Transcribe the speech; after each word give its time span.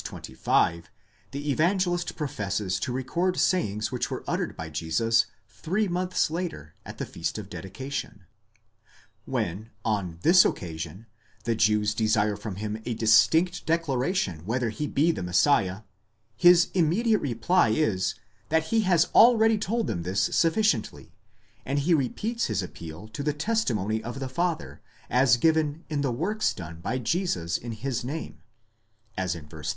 25, 0.03 0.89
the 1.29 1.51
Evangelist 1.51 2.15
professes 2.15 2.79
to 2.79 2.91
record 2.91 3.37
sayings 3.37 3.91
which 3.91 4.09
were 4.09 4.23
uttered 4.25 4.57
by 4.57 4.67
Jesus 4.67 5.27
three 5.47 5.87
months 5.87 6.31
later, 6.31 6.73
at 6.87 6.97
the 6.97 7.05
Feast 7.05 7.37
of 7.37 7.51
Dedication. 7.51 8.25
When, 9.25 9.69
on 9.85 10.17
this 10.23 10.43
occasion, 10.43 11.05
the 11.43 11.53
Jews 11.53 11.93
desire 11.93 12.35
from 12.35 12.55
him 12.55 12.81
a 12.83 12.95
distinct 12.95 13.67
declaration 13.67 14.39
whether 14.43 14.71
he 14.71 14.87
be 14.87 15.11
the 15.11 15.21
Messiah, 15.21 15.81
his 16.35 16.69
immediate 16.73 17.21
reply 17.21 17.69
is, 17.69 18.15
that 18.49 18.63
he 18.73 18.81
has 18.81 19.05
already 19.13 19.59
told 19.59 19.85
them 19.85 20.01
this 20.01 20.35
sufficiently, 20.35 21.13
and 21.63 21.77
he 21.77 21.93
repeats 21.93 22.45
his 22.45 22.63
appeal 22.63 23.07
to 23.09 23.21
the 23.21 23.33
testimony 23.33 24.03
of 24.03 24.19
the 24.19 24.27
Father, 24.27 24.81
as 25.11 25.37
given 25.37 25.83
in 25.91 26.01
the 26.01 26.11
works, 26.11 26.51
ἔργα, 26.53 26.55
done 26.55 26.75
by 26.81 26.97
Jesus 26.97 27.59
in 27.59 27.73
his 27.73 28.03
name 28.03 28.39
(as 29.15 29.35
inv. 29.35 29.51
36). 29.51 29.69